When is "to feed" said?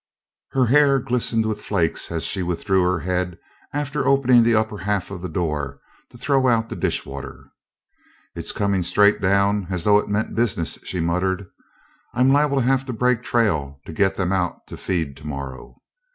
14.69-15.15